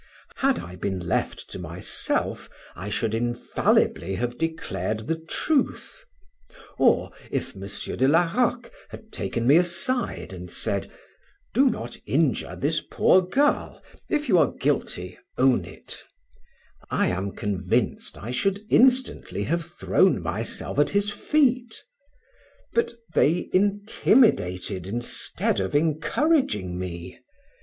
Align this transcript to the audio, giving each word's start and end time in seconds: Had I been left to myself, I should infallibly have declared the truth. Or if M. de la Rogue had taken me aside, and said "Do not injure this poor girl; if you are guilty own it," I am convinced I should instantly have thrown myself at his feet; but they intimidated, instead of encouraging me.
Had 0.37 0.57
I 0.57 0.77
been 0.77 0.97
left 0.99 1.47
to 1.51 1.59
myself, 1.59 2.49
I 2.75 2.89
should 2.89 3.13
infallibly 3.13 4.15
have 4.15 4.35
declared 4.35 5.01
the 5.01 5.15
truth. 5.17 6.05
Or 6.79 7.11
if 7.29 7.55
M. 7.55 7.61
de 7.97 8.07
la 8.07 8.33
Rogue 8.33 8.65
had 8.89 9.11
taken 9.11 9.45
me 9.45 9.57
aside, 9.57 10.33
and 10.33 10.49
said 10.49 10.89
"Do 11.53 11.69
not 11.69 11.97
injure 12.07 12.55
this 12.55 12.81
poor 12.81 13.21
girl; 13.21 13.79
if 14.09 14.27
you 14.27 14.39
are 14.39 14.51
guilty 14.51 15.19
own 15.37 15.65
it," 15.65 16.01
I 16.89 17.09
am 17.09 17.31
convinced 17.31 18.17
I 18.17 18.31
should 18.31 18.65
instantly 18.71 19.43
have 19.43 19.63
thrown 19.63 20.19
myself 20.19 20.79
at 20.79 20.89
his 20.89 21.11
feet; 21.11 21.75
but 22.73 22.91
they 23.13 23.51
intimidated, 23.53 24.87
instead 24.87 25.59
of 25.59 25.75
encouraging 25.75 26.79
me. 26.79 27.19